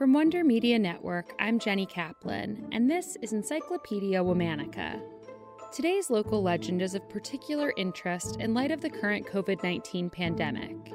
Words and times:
From 0.00 0.14
Wonder 0.14 0.42
Media 0.42 0.78
Network, 0.78 1.34
I'm 1.38 1.58
Jenny 1.58 1.84
Kaplan, 1.84 2.70
and 2.72 2.90
this 2.90 3.18
is 3.20 3.34
Encyclopedia 3.34 4.18
Womanica. 4.18 4.98
Today's 5.74 6.08
local 6.08 6.42
legend 6.42 6.80
is 6.80 6.94
of 6.94 7.06
particular 7.10 7.74
interest 7.76 8.38
in 8.40 8.54
light 8.54 8.70
of 8.70 8.80
the 8.80 8.88
current 8.88 9.26
COVID 9.26 9.62
19 9.62 10.08
pandemic. 10.08 10.94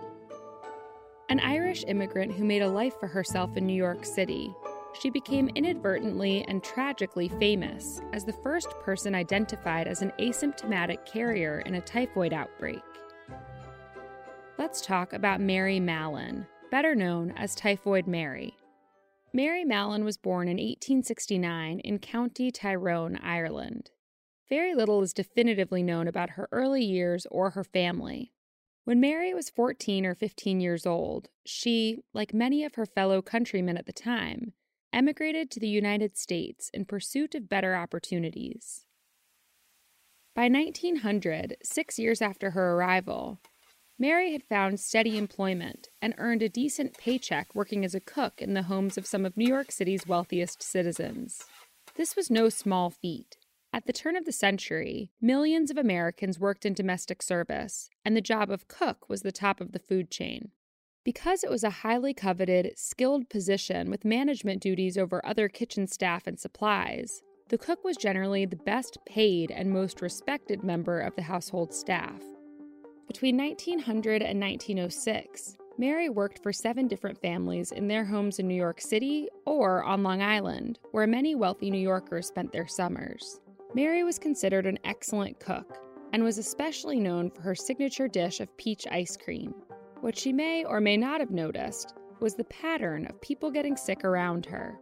An 1.29 1.39
Irish 1.39 1.83
immigrant 1.87 2.33
who 2.33 2.45
made 2.45 2.63
a 2.63 2.67
life 2.67 2.95
for 2.99 3.05
herself 3.05 3.55
in 3.55 3.67
New 3.67 3.75
York 3.75 4.03
City, 4.05 4.51
she 4.99 5.11
became 5.11 5.49
inadvertently 5.49 6.43
and 6.47 6.63
tragically 6.63 7.29
famous 7.29 8.01
as 8.11 8.25
the 8.25 8.33
first 8.33 8.71
person 8.79 9.13
identified 9.13 9.87
as 9.87 10.01
an 10.01 10.13
asymptomatic 10.17 11.05
carrier 11.05 11.59
in 11.67 11.75
a 11.75 11.81
typhoid 11.81 12.33
outbreak. 12.33 12.81
Let's 14.57 14.81
talk 14.81 15.13
about 15.13 15.41
Mary 15.41 15.79
Mallon, 15.79 16.47
better 16.71 16.95
known 16.95 17.35
as 17.37 17.53
Typhoid 17.53 18.07
Mary. 18.07 18.55
Mary 19.35 19.65
Mallon 19.65 20.05
was 20.05 20.15
born 20.15 20.47
in 20.47 20.55
1869 20.55 21.81
in 21.81 21.99
County 21.99 22.51
Tyrone, 22.51 23.19
Ireland. 23.21 23.91
Very 24.47 24.73
little 24.73 25.01
is 25.01 25.11
definitively 25.11 25.83
known 25.83 26.07
about 26.07 26.29
her 26.31 26.47
early 26.53 26.85
years 26.85 27.27
or 27.29 27.49
her 27.49 27.65
family. 27.65 28.31
When 28.85 29.01
Mary 29.01 29.33
was 29.33 29.49
14 29.49 30.05
or 30.05 30.15
15 30.15 30.61
years 30.61 30.85
old, 30.85 31.27
she, 31.45 31.97
like 32.13 32.33
many 32.33 32.63
of 32.63 32.75
her 32.75 32.85
fellow 32.85 33.21
countrymen 33.21 33.75
at 33.75 33.87
the 33.87 33.91
time, 33.91 34.53
emigrated 34.93 35.51
to 35.51 35.59
the 35.59 35.67
United 35.67 36.15
States 36.15 36.69
in 36.73 36.85
pursuit 36.85 37.35
of 37.35 37.49
better 37.49 37.75
opportunities. 37.75 38.85
By 40.33 40.47
1900, 40.47 41.57
six 41.61 41.99
years 41.99 42.21
after 42.21 42.51
her 42.51 42.75
arrival, 42.75 43.41
Mary 43.97 44.33
had 44.33 44.43
found 44.43 44.77
steady 44.77 45.17
employment 45.17 45.87
and 46.01 46.13
earned 46.17 46.41
a 46.41 46.49
decent 46.49 46.97
paycheck 46.97 47.55
working 47.55 47.85
as 47.85 47.95
a 47.95 48.01
cook 48.01 48.41
in 48.41 48.53
the 48.53 48.63
homes 48.63 48.97
of 48.97 49.07
some 49.07 49.25
of 49.25 49.37
New 49.37 49.47
York 49.47 49.71
City's 49.71 50.05
wealthiest 50.05 50.61
citizens. 50.61 51.45
This 51.95 52.13
was 52.13 52.29
no 52.29 52.49
small 52.49 52.89
feat. 52.89 53.37
At 53.71 53.85
the 53.85 53.93
turn 53.93 54.17
of 54.17 54.25
the 54.25 54.33
century, 54.33 55.11
millions 55.21 55.71
of 55.71 55.77
Americans 55.77 56.37
worked 56.37 56.65
in 56.65 56.73
domestic 56.73 57.21
service, 57.21 57.89
and 58.03 58.17
the 58.17 58.21
job 58.21 58.51
of 58.51 58.67
cook 58.67 59.07
was 59.07 59.21
the 59.21 59.31
top 59.31 59.61
of 59.61 59.71
the 59.71 59.79
food 59.79 60.11
chain. 60.11 60.51
Because 61.05 61.43
it 61.43 61.49
was 61.49 61.63
a 61.63 61.69
highly 61.69 62.13
coveted, 62.13 62.73
skilled 62.75 63.29
position 63.29 63.89
with 63.89 64.03
management 64.03 64.61
duties 64.61 64.97
over 64.97 65.25
other 65.25 65.47
kitchen 65.47 65.87
staff 65.87 66.27
and 66.27 66.37
supplies, 66.37 67.21
the 67.47 67.57
cook 67.57 67.85
was 67.85 67.95
generally 67.95 68.45
the 68.45 68.55
best 68.57 68.97
paid 69.05 69.51
and 69.51 69.71
most 69.71 70.01
respected 70.01 70.63
member 70.63 70.99
of 70.99 71.15
the 71.15 71.21
household 71.21 71.73
staff. 71.73 72.21
Between 73.15 73.37
1900 73.37 74.21
and 74.21 74.41
1906, 74.41 75.55
Mary 75.77 76.09
worked 76.09 76.43
for 76.43 76.51
seven 76.51 76.85
different 76.85 77.17
families 77.21 77.71
in 77.71 77.87
their 77.87 78.03
homes 78.03 78.39
in 78.39 78.47
New 78.49 78.55
York 78.55 78.81
City 78.81 79.29
or 79.45 79.85
on 79.85 80.03
Long 80.03 80.21
Island, 80.21 80.79
where 80.91 81.07
many 81.07 81.33
wealthy 81.33 81.71
New 81.71 81.79
Yorkers 81.79 82.27
spent 82.27 82.51
their 82.51 82.67
summers. 82.67 83.39
Mary 83.73 84.03
was 84.03 84.19
considered 84.19 84.65
an 84.65 84.77
excellent 84.83 85.39
cook 85.39 85.77
and 86.11 86.25
was 86.25 86.37
especially 86.37 86.99
known 86.99 87.31
for 87.31 87.41
her 87.41 87.55
signature 87.55 88.09
dish 88.09 88.41
of 88.41 88.57
peach 88.57 88.85
ice 88.91 89.15
cream. 89.15 89.55
What 90.01 90.17
she 90.17 90.33
may 90.33 90.65
or 90.65 90.81
may 90.81 90.97
not 90.97 91.21
have 91.21 91.31
noticed 91.31 91.93
was 92.19 92.35
the 92.35 92.43
pattern 92.43 93.07
of 93.07 93.21
people 93.21 93.49
getting 93.49 93.77
sick 93.77 94.03
around 94.03 94.45
her. 94.47 94.77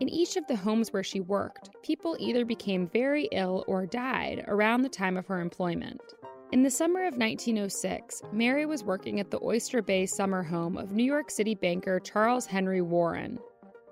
In 0.00 0.08
each 0.08 0.38
of 0.38 0.46
the 0.46 0.56
homes 0.56 0.90
where 0.90 1.04
she 1.04 1.20
worked, 1.20 1.68
people 1.82 2.16
either 2.18 2.46
became 2.46 2.88
very 2.88 3.28
ill 3.30 3.62
or 3.68 3.84
died 3.84 4.42
around 4.48 4.80
the 4.80 4.88
time 4.88 5.18
of 5.18 5.26
her 5.26 5.42
employment. 5.42 6.00
In 6.50 6.62
the 6.62 6.70
summer 6.70 7.00
of 7.00 7.18
1906, 7.18 8.22
Mary 8.32 8.64
was 8.64 8.82
working 8.82 9.20
at 9.20 9.30
the 9.30 9.38
Oyster 9.42 9.82
Bay 9.82 10.06
summer 10.06 10.42
home 10.42 10.78
of 10.78 10.92
New 10.92 11.04
York 11.04 11.30
City 11.30 11.54
banker 11.54 12.00
Charles 12.00 12.46
Henry 12.46 12.80
Warren. 12.80 13.38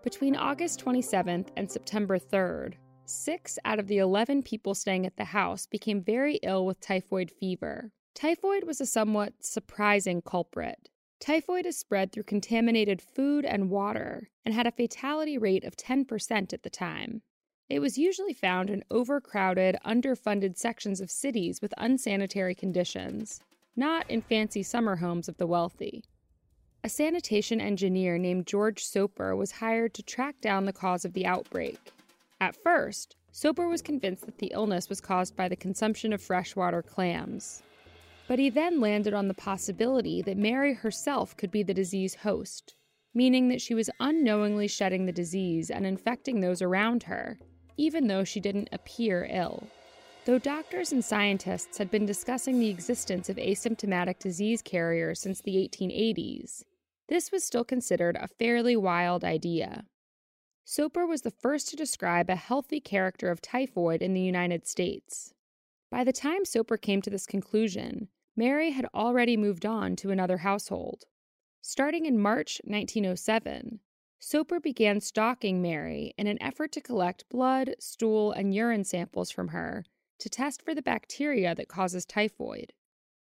Between 0.03 0.35
August 0.35 0.83
27th 0.83 1.49
and 1.59 1.71
September 1.71 2.19
3rd, 2.19 2.77
six 3.05 3.59
out 3.67 3.79
of 3.79 3.89
the 3.89 3.99
11 3.99 4.43
people 4.43 4.75
staying 4.75 5.05
at 5.05 5.19
the 5.19 5.25
house 5.25 5.67
became 5.67 6.01
very 6.01 6.37
ill 6.43 6.65
with 6.65 6.81
typhoid 6.81 7.31
fever. 7.31 7.93
Typhoid 8.15 8.65
was 8.65 8.81
a 8.81 8.87
somewhat 8.87 9.35
surprising 9.41 10.23
culprit. 10.23 10.89
Typhoid 11.21 11.67
is 11.67 11.77
spread 11.77 12.11
through 12.11 12.23
contaminated 12.23 13.03
food 13.03 13.45
and 13.45 13.69
water 13.69 14.31
and 14.47 14.55
had 14.55 14.67
a 14.67 14.73
fatality 14.73 15.37
rate 15.37 15.65
of 15.65 15.77
10% 15.77 16.55
at 16.55 16.63
the 16.63 16.71
time. 16.71 17.21
It 17.69 17.81
was 17.81 17.99
usually 17.99 18.33
found 18.33 18.71
in 18.71 18.85
overcrowded, 18.93 19.77
underfunded 19.85 20.57
sections 20.57 21.01
of 21.01 21.11
cities 21.11 21.61
with 21.61 21.75
unsanitary 21.79 22.55
conditions, 22.55 23.41
not 23.75 24.09
in 24.09 24.23
fancy 24.23 24.63
summer 24.63 24.97
homes 24.97 25.29
of 25.29 25.37
the 25.37 25.49
wealthy. 25.49 26.05
A 26.85 26.89
sanitation 26.89 27.61
engineer 27.61 28.19
named 28.19 28.47
George 28.47 28.85
Soper 28.85 29.35
was 29.35 29.51
hired 29.51 29.95
to 29.95 30.05
track 30.05 30.41
down 30.41 30.65
the 30.65 30.73
cause 30.73 31.05
of 31.05 31.13
the 31.13 31.27
outbreak. 31.27 31.91
At 32.41 32.55
first, 32.55 33.17
Soper 33.33 33.67
was 33.67 33.83
convinced 33.83 34.27
that 34.27 34.39
the 34.39 34.53
illness 34.55 34.89
was 34.89 35.01
caused 35.01 35.35
by 35.35 35.49
the 35.49 35.57
consumption 35.57 36.13
of 36.13 36.23
freshwater 36.23 36.83
clams. 36.83 37.65
But 38.29 38.39
he 38.39 38.49
then 38.49 38.81
landed 38.81 39.13
on 39.13 39.27
the 39.27 39.35
possibility 39.35 40.23
that 40.23 40.37
Mary 40.37 40.73
herself 40.73 41.37
could 41.37 41.51
be 41.51 41.65
the 41.65 41.75
disease 41.75 42.15
host, 42.15 42.77
meaning 43.13 43.49
that 43.49 43.61
she 43.61 43.75
was 43.75 43.91
unknowingly 43.99 44.69
shedding 44.69 45.07
the 45.07 45.13
disease 45.13 45.69
and 45.69 45.85
infecting 45.85 46.41
those 46.41 46.63
around 46.63 47.03
her, 47.05 47.39
even 47.77 48.07
though 48.07 48.25
she 48.25 48.41
didn't 48.41 48.69
appear 48.73 49.27
ill. 49.31 49.69
Though 50.25 50.39
doctors 50.39 50.93
and 50.93 51.05
scientists 51.05 51.79
had 51.79 51.91
been 51.91 52.05
discussing 52.05 52.59
the 52.59 52.69
existence 52.69 53.29
of 53.29 53.37
asymptomatic 53.37 54.19
disease 54.19 54.61
carriers 54.61 55.21
since 55.21 55.41
the 55.41 55.57
1880s, 55.57 56.65
this 57.09 57.31
was 57.31 57.45
still 57.45 57.65
considered 57.65 58.17
a 58.17 58.27
fairly 58.27 58.77
wild 58.77 59.25
idea. 59.25 59.85
Soper 60.65 61.07
was 61.07 61.23
the 61.23 61.31
first 61.31 61.69
to 61.69 61.77
describe 61.77 62.29
a 62.29 62.35
healthy 62.35 62.81
character 62.81 63.31
of 63.31 63.41
typhoid 63.41 64.03
in 64.03 64.15
the 64.15 64.21
United 64.21 64.67
States. 64.67 65.33
By 65.93 66.03
the 66.03 66.13
time 66.13 66.45
Soper 66.45 66.77
came 66.77 67.01
to 67.03 67.11
this 67.11 67.27
conclusion, 67.27 68.09
Mary 68.37 68.73
had 68.73 68.89
already 68.93 69.37
moved 69.37 69.65
on 69.65 69.95
to 69.97 70.11
another 70.11 70.39
household. 70.39 71.05
Starting 71.63 72.05
in 72.05 72.19
March 72.19 72.61
1907, 72.65 73.79
Soper 74.19 74.59
began 74.59 75.01
stalking 75.01 75.61
Mary 75.63 76.15
in 76.17 76.27
an 76.27 76.43
effort 76.43 76.73
to 76.73 76.81
collect 76.81 77.29
blood, 77.29 77.75
stool, 77.79 78.33
and 78.33 78.55
urine 78.55 78.85
samples 78.85 79.31
from 79.31 79.49
her 79.49 79.85
to 80.19 80.29
test 80.29 80.63
for 80.63 80.75
the 80.75 80.83
bacteria 80.83 81.55
that 81.55 81.69
causes 81.69 82.05
typhoid. 82.05 82.73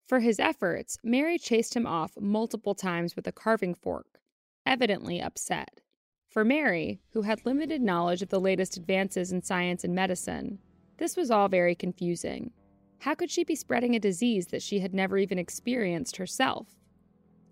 For 0.07 0.19
his 0.19 0.39
efforts, 0.39 0.97
Mary 1.03 1.37
chased 1.37 1.75
him 1.75 1.85
off 1.85 2.19
multiple 2.19 2.75
times 2.75 3.15
with 3.15 3.27
a 3.27 3.31
carving 3.31 3.75
fork, 3.75 4.19
evidently 4.65 5.21
upset. 5.21 5.79
For 6.27 6.43
Mary, 6.43 7.01
who 7.11 7.21
had 7.21 7.45
limited 7.45 7.81
knowledge 7.81 8.21
of 8.21 8.29
the 8.29 8.39
latest 8.39 8.77
advances 8.77 9.31
in 9.31 9.41
science 9.41 9.83
and 9.83 9.93
medicine, 9.93 10.59
this 10.97 11.15
was 11.15 11.29
all 11.29 11.47
very 11.47 11.75
confusing. 11.75 12.51
How 12.99 13.15
could 13.15 13.31
she 13.31 13.43
be 13.43 13.55
spreading 13.55 13.95
a 13.95 13.99
disease 13.99 14.47
that 14.47 14.61
she 14.61 14.79
had 14.79 14.93
never 14.93 15.17
even 15.17 15.39
experienced 15.39 16.17
herself? 16.17 16.67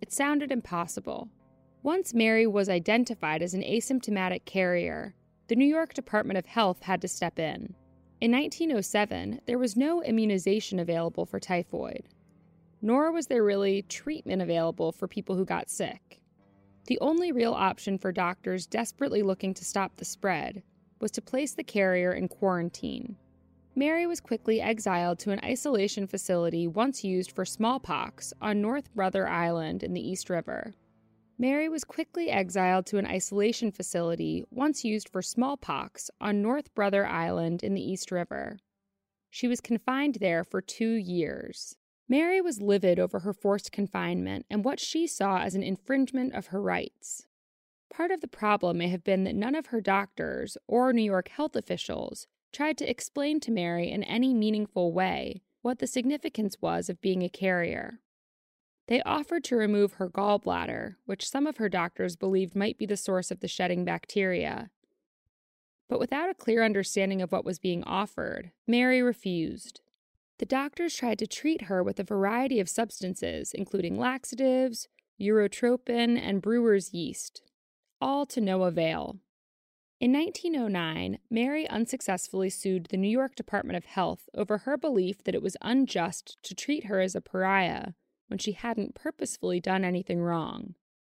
It 0.01 0.11
sounded 0.11 0.51
impossible. 0.51 1.29
Once 1.81 2.13
Mary 2.13 2.45
was 2.45 2.67
identified 2.67 3.41
as 3.41 3.53
an 3.53 3.61
asymptomatic 3.61 4.43
carrier, 4.43 5.15
the 5.47 5.55
New 5.55 5.65
York 5.65 5.93
Department 5.93 6.37
of 6.37 6.45
Health 6.45 6.83
had 6.83 7.01
to 7.01 7.07
step 7.07 7.39
in. 7.39 7.73
In 8.19 8.33
1907, 8.33 9.39
there 9.45 9.57
was 9.57 9.77
no 9.77 10.03
immunization 10.03 10.77
available 10.77 11.25
for 11.25 11.39
typhoid, 11.39 12.09
nor 12.81 13.13
was 13.13 13.27
there 13.27 13.45
really 13.45 13.83
treatment 13.83 14.41
available 14.41 14.91
for 14.91 15.07
people 15.07 15.37
who 15.37 15.45
got 15.45 15.69
sick. 15.69 16.19
The 16.87 16.99
only 16.99 17.31
real 17.31 17.53
option 17.53 17.97
for 17.97 18.11
doctors 18.11 18.67
desperately 18.67 19.21
looking 19.21 19.53
to 19.53 19.63
stop 19.63 19.95
the 19.95 20.03
spread 20.03 20.63
was 20.99 21.11
to 21.11 21.21
place 21.21 21.53
the 21.53 21.63
carrier 21.63 22.11
in 22.11 22.27
quarantine. 22.27 23.15
Mary 23.73 24.05
was 24.05 24.19
quickly 24.19 24.59
exiled 24.59 25.17
to 25.19 25.31
an 25.31 25.39
isolation 25.45 26.07
facility 26.07 26.67
once 26.67 27.05
used 27.05 27.31
for 27.31 27.45
smallpox 27.45 28.33
on 28.41 28.61
North 28.61 28.93
Brother 28.93 29.29
Island 29.29 29.81
in 29.81 29.93
the 29.93 30.05
East 30.05 30.29
River. 30.29 30.73
Mary 31.41 31.69
was 31.69 31.85
quickly 31.85 32.29
exiled 32.29 32.85
to 32.85 32.97
an 32.97 33.05
isolation 33.05 33.71
facility 33.71 34.43
once 34.51 34.83
used 34.83 35.07
for 35.07 35.21
smallpox 35.21 36.11
on 36.19 36.41
North 36.41 36.75
Brother 36.75 37.07
Island 37.07 37.63
in 37.63 37.73
the 37.73 37.81
East 37.81 38.11
River. 38.11 38.59
She 39.29 39.47
was 39.47 39.61
confined 39.61 40.15
there 40.15 40.43
for 40.43 40.59
two 40.59 40.95
years. 40.95 41.77
Mary 42.09 42.41
was 42.41 42.61
livid 42.61 42.99
over 42.99 43.19
her 43.19 43.31
forced 43.31 43.71
confinement 43.71 44.47
and 44.49 44.65
what 44.65 44.81
she 44.81 45.07
saw 45.07 45.39
as 45.39 45.55
an 45.55 45.63
infringement 45.63 46.33
of 46.33 46.47
her 46.47 46.61
rights. 46.61 47.25
Part 47.89 48.11
of 48.11 48.19
the 48.19 48.27
problem 48.27 48.79
may 48.79 48.89
have 48.89 49.05
been 49.05 49.23
that 49.23 49.35
none 49.35 49.55
of 49.55 49.67
her 49.67 49.79
doctors 49.79 50.57
or 50.67 50.91
New 50.91 51.03
York 51.03 51.29
health 51.29 51.55
officials 51.55 52.27
tried 52.51 52.77
to 52.79 52.89
explain 52.89 53.39
to 53.39 53.51
Mary 53.51 53.89
in 53.89 54.03
any 54.03 54.33
meaningful 54.33 54.91
way 54.91 55.41
what 55.61 55.79
the 55.79 55.87
significance 55.87 56.57
was 56.59 56.89
of 56.89 56.99
being 56.99 57.23
a 57.23 57.29
carrier. 57.29 58.01
They 58.89 59.03
offered 59.03 59.43
to 59.45 59.55
remove 59.55 59.93
her 59.93 60.09
gallbladder, 60.09 60.95
which 61.05 61.29
some 61.29 61.45
of 61.45 61.57
her 61.57 61.69
doctors 61.69 62.15
believed 62.15 62.55
might 62.55 62.75
be 62.79 62.87
the 62.87 62.97
source 62.97 63.29
of 63.29 63.39
the 63.39 63.47
shedding 63.47 63.85
bacteria. 63.85 64.71
But 65.87 65.99
without 65.99 66.31
a 66.31 66.33
clear 66.33 66.63
understanding 66.63 67.21
of 67.21 67.31
what 67.31 67.45
was 67.45 67.59
being 67.59 67.83
offered, 67.83 68.51
Mary 68.65 69.03
refused. 69.03 69.81
The 70.39 70.47
doctors 70.47 70.95
tried 70.95 71.19
to 71.19 71.27
treat 71.27 71.63
her 71.63 71.83
with 71.83 71.99
a 71.99 72.03
variety 72.03 72.59
of 72.59 72.67
substances, 72.67 73.51
including 73.53 73.95
laxatives, 73.95 74.87
urotropin, 75.21 76.19
and 76.19 76.41
brewer's 76.41 76.91
yeast, 76.91 77.43
all 78.01 78.25
to 78.25 78.41
no 78.41 78.63
avail. 78.63 79.19
In 79.99 80.11
1909, 80.13 81.19
Mary 81.29 81.69
unsuccessfully 81.69 82.49
sued 82.49 82.87
the 82.89 82.97
New 82.97 83.09
York 83.09 83.35
Department 83.35 83.77
of 83.77 83.85
Health 83.85 84.29
over 84.33 84.59
her 84.59 84.77
belief 84.77 85.23
that 85.25 85.35
it 85.35 85.43
was 85.43 85.57
unjust 85.61 86.37
to 86.41 86.55
treat 86.55 86.85
her 86.85 86.99
as 86.99 87.13
a 87.13 87.21
pariah 87.21 87.89
when 88.29 88.39
she 88.39 88.53
hadn't 88.53 88.95
purposefully 88.95 89.59
done 89.59 89.83
anything 89.83 90.21
wrong. 90.21 90.75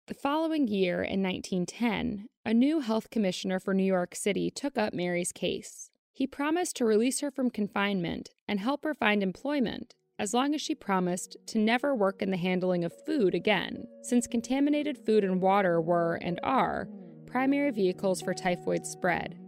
The 0.07 0.15
following 0.15 0.67
year, 0.67 1.03
in 1.03 1.23
1910, 1.23 2.27
a 2.45 2.55
new 2.55 2.81
health 2.81 3.11
commissioner 3.11 3.61
for 3.61 3.75
New 3.75 3.85
York 3.85 4.15
City 4.15 4.51
took 4.51 4.79
up 4.79 4.93
Mary's 4.93 5.31
case. 5.31 5.91
He 6.13 6.27
promised 6.27 6.77
to 6.77 6.85
release 6.85 7.21
her 7.21 7.31
from 7.31 7.51
confinement 7.51 8.31
and 8.49 8.59
help 8.59 8.85
her 8.85 8.95
find 8.95 9.23
employment 9.23 9.95
as 10.19 10.35
long 10.35 10.55
as 10.55 10.61
she 10.61 10.75
promised 10.75 11.37
to 11.47 11.59
never 11.59 11.95
work 11.95 12.21
in 12.21 12.31
the 12.31 12.37
handling 12.37 12.85
of 12.85 12.93
food 13.07 13.35
again, 13.35 13.87
since 14.03 14.27
contaminated 14.27 14.99
food 14.99 15.25
and 15.25 15.41
water 15.41 15.81
were 15.81 16.17
and 16.17 16.39
are 16.43 16.89
primary 17.27 17.71
vehicles 17.71 18.21
for 18.21 18.35
typhoid 18.35 18.85
spread. 18.85 19.39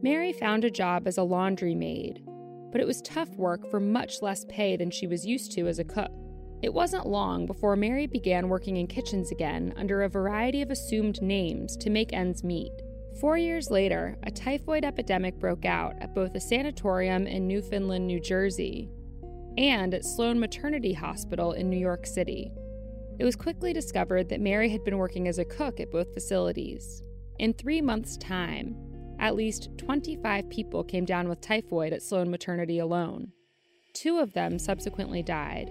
Mary 0.00 0.32
found 0.32 0.64
a 0.64 0.70
job 0.70 1.06
as 1.06 1.18
a 1.18 1.22
laundry 1.22 1.74
maid, 1.74 2.22
but 2.72 2.80
it 2.80 2.86
was 2.86 3.02
tough 3.02 3.28
work 3.36 3.68
for 3.70 3.78
much 3.78 4.22
less 4.22 4.46
pay 4.48 4.76
than 4.76 4.90
she 4.90 5.06
was 5.06 5.26
used 5.26 5.52
to 5.52 5.66
as 5.66 5.78
a 5.78 5.84
cook. 5.84 6.12
It 6.64 6.72
wasn't 6.72 7.04
long 7.04 7.44
before 7.44 7.76
Mary 7.76 8.06
began 8.06 8.48
working 8.48 8.78
in 8.78 8.86
kitchens 8.86 9.30
again 9.30 9.74
under 9.76 10.00
a 10.00 10.08
variety 10.08 10.62
of 10.62 10.70
assumed 10.70 11.20
names 11.20 11.76
to 11.76 11.90
make 11.90 12.14
ends 12.14 12.42
meet. 12.42 12.72
Four 13.20 13.36
years 13.36 13.70
later, 13.70 14.16
a 14.22 14.30
typhoid 14.30 14.82
epidemic 14.82 15.38
broke 15.38 15.66
out 15.66 15.94
at 16.00 16.14
both 16.14 16.34
a 16.34 16.40
sanatorium 16.40 17.26
in 17.26 17.46
Newfoundland, 17.46 18.06
New 18.06 18.18
Jersey, 18.18 18.88
and 19.58 19.92
at 19.92 20.06
Sloane 20.06 20.40
Maternity 20.40 20.94
Hospital 20.94 21.52
in 21.52 21.68
New 21.68 21.76
York 21.76 22.06
City. 22.06 22.50
It 23.18 23.26
was 23.26 23.36
quickly 23.36 23.74
discovered 23.74 24.30
that 24.30 24.40
Mary 24.40 24.70
had 24.70 24.84
been 24.84 24.96
working 24.96 25.28
as 25.28 25.38
a 25.38 25.44
cook 25.44 25.80
at 25.80 25.92
both 25.92 26.14
facilities. 26.14 27.02
In 27.38 27.52
three 27.52 27.82
months' 27.82 28.16
time, 28.16 28.74
at 29.18 29.36
least 29.36 29.68
25 29.76 30.48
people 30.48 30.82
came 30.82 31.04
down 31.04 31.28
with 31.28 31.42
typhoid 31.42 31.92
at 31.92 32.02
Sloane 32.02 32.30
Maternity 32.30 32.78
alone. 32.78 33.32
Two 33.92 34.16
of 34.16 34.32
them 34.32 34.58
subsequently 34.58 35.22
died. 35.22 35.70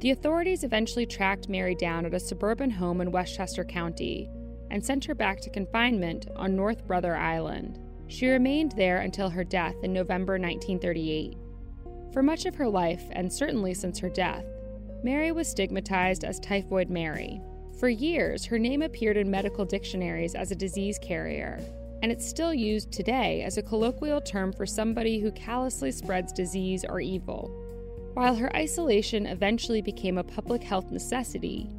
The 0.00 0.12
authorities 0.12 0.62
eventually 0.62 1.06
tracked 1.06 1.48
Mary 1.48 1.74
down 1.74 2.06
at 2.06 2.14
a 2.14 2.20
suburban 2.20 2.70
home 2.70 3.00
in 3.00 3.10
Westchester 3.10 3.64
County 3.64 4.30
and 4.70 4.84
sent 4.84 5.04
her 5.06 5.14
back 5.14 5.40
to 5.40 5.50
confinement 5.50 6.28
on 6.36 6.54
North 6.54 6.86
Brother 6.86 7.16
Island. 7.16 7.80
She 8.06 8.28
remained 8.28 8.72
there 8.72 8.98
until 8.98 9.28
her 9.28 9.42
death 9.42 9.74
in 9.82 9.92
November 9.92 10.34
1938. 10.34 11.36
For 12.12 12.22
much 12.22 12.46
of 12.46 12.54
her 12.54 12.68
life, 12.68 13.02
and 13.10 13.32
certainly 13.32 13.74
since 13.74 13.98
her 13.98 14.08
death, 14.08 14.44
Mary 15.02 15.32
was 15.32 15.48
stigmatized 15.48 16.22
as 16.22 16.38
Typhoid 16.38 16.90
Mary. 16.90 17.40
For 17.80 17.88
years, 17.88 18.44
her 18.44 18.58
name 18.58 18.82
appeared 18.82 19.16
in 19.16 19.30
medical 19.30 19.64
dictionaries 19.64 20.36
as 20.36 20.52
a 20.52 20.56
disease 20.56 20.98
carrier, 21.02 21.60
and 22.02 22.12
it's 22.12 22.26
still 22.26 22.54
used 22.54 22.92
today 22.92 23.42
as 23.42 23.58
a 23.58 23.62
colloquial 23.62 24.20
term 24.20 24.52
for 24.52 24.64
somebody 24.64 25.18
who 25.18 25.32
callously 25.32 25.90
spreads 25.90 26.32
disease 26.32 26.84
or 26.88 27.00
evil. 27.00 27.67
While 28.18 28.34
her 28.34 28.52
isolation 28.56 29.26
eventually 29.26 29.80
became 29.80 30.18
a 30.18 30.24
public 30.24 30.64
health 30.64 30.90
necessity, 30.90 31.70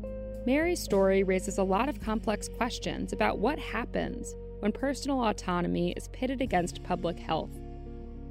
Mary's 0.45 0.81
story 0.81 1.21
raises 1.21 1.57
a 1.57 1.63
lot 1.63 1.89
of 1.89 1.99
complex 1.99 2.47
questions 2.47 3.11
about 3.11 3.39
what 3.39 3.59
happens 3.59 4.33
when 4.59 4.71
personal 4.71 5.21
autonomy 5.25 5.91
is 5.97 6.07
pitted 6.13 6.39
against 6.39 6.81
public 6.81 7.19
health. 7.19 7.51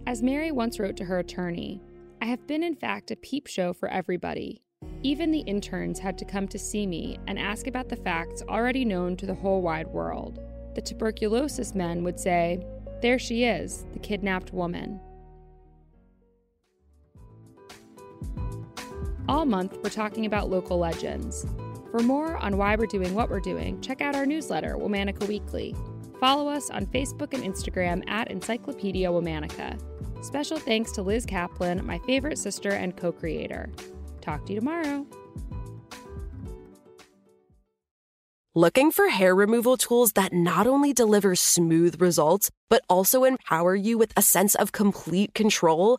As 0.06 0.22
Mary 0.22 0.50
once 0.52 0.81
wrote 0.81 0.96
to 0.96 1.05
her 1.05 1.19
attorney, 1.19 1.82
I 2.22 2.25
have 2.25 2.46
been, 2.46 2.62
in 2.62 2.76
fact, 2.76 3.10
a 3.10 3.16
peep 3.16 3.46
show 3.46 3.74
for 3.74 3.91
everybody. 3.91 4.62
Even 5.03 5.31
the 5.31 5.41
interns 5.41 5.98
had 5.98 6.17
to 6.17 6.24
come 6.24 6.48
to 6.48 6.58
see 6.58 6.86
me 6.86 7.19
and 7.27 7.38
ask 7.38 7.67
about 7.67 7.91
the 7.91 7.96
facts 7.96 8.43
already 8.48 8.86
known 8.86 9.19
to 9.19 9.27
the 9.27 9.34
whole 9.34 9.60
wide 9.60 9.88
world. 9.88 10.41
The 10.74 10.81
tuberculosis 10.81 11.74
men 11.74 12.03
would 12.05 12.19
say, 12.19 12.65
There 13.03 13.19
she 13.19 13.44
is, 13.44 13.84
the 13.93 13.98
kidnapped 13.98 14.55
woman. 14.55 14.98
All 19.29 19.44
month, 19.44 19.77
we're 19.85 19.91
talking 19.91 20.25
about 20.25 20.49
local 20.49 20.79
legends. 20.79 21.44
For 21.91 22.01
more 22.01 22.39
on 22.39 22.56
why 22.56 22.77
we're 22.77 22.87
doing 22.87 23.15
what 23.15 23.29
we're 23.29 23.41
doing, 23.41 23.79
check 23.82 24.01
out 24.01 24.17
our 24.17 24.25
newsletter, 24.25 24.77
Womanica 24.77 25.29
Weekly. 25.29 25.77
Follow 26.19 26.49
us 26.49 26.70
on 26.70 26.87
Facebook 26.87 27.35
and 27.35 27.44
Instagram 27.44 28.08
at 28.08 28.31
Encyclopedia 28.31 29.06
Womanica. 29.11 29.79
Special 30.25 30.56
thanks 30.58 30.93
to 30.93 31.03
Liz 31.03 31.27
Kaplan, 31.27 31.85
my 31.85 31.99
favorite 32.01 32.39
sister 32.39 32.70
and 32.70 32.97
co 32.97 33.13
creator. 33.13 33.69
Talk 34.23 34.47
to 34.47 34.55
you 34.55 34.61
tomorrow. 34.61 35.06
Looking 38.55 38.91
for 38.91 39.08
hair 39.11 39.35
removal 39.35 39.77
tools 39.77 40.13
that 40.13 40.32
not 40.32 40.67
only 40.67 40.94
deliver 40.94 41.37
smooth 41.37 42.01
results, 42.01 42.51
but 42.70 42.82
also 42.89 43.25
empower 43.25 43.75
you 43.75 43.99
with 43.99 44.15
a 44.17 44.23
sense 44.23 44.55
of 44.55 44.73
complete 44.73 45.35
control? 45.35 45.99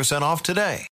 off 0.23 0.41
today. 0.43 0.87